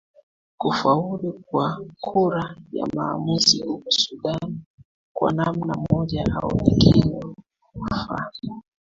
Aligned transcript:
kufaulu 0.57 1.33
kwa 1.45 1.85
kura 1.99 2.55
ya 2.71 2.85
maamuzi 2.95 3.63
huko 3.63 3.91
sudan 3.91 4.59
kwa 5.13 5.33
namna 5.33 5.73
moja 5.91 6.25
au 6.41 6.51
nyingine 6.65 7.19
ni 7.25 7.35
manufaa 7.81 8.31